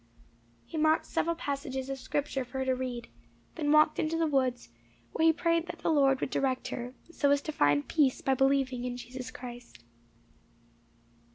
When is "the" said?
4.17-4.25, 5.77-5.91